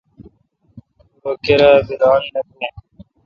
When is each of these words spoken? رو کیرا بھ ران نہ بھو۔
رو 1.23 1.31
کیرا 1.43 1.71
بھ 1.85 1.93
ران 2.01 2.21
نہ 2.33 2.41
بھو۔ 2.47 2.59